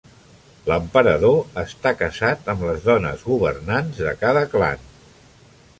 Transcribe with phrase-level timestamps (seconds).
[0.69, 4.89] L'Emperador està casat amb les dones governants de cada clan.